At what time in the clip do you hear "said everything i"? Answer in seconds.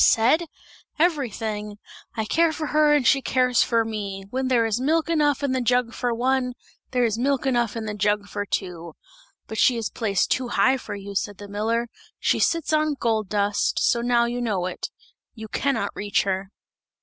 0.03-2.25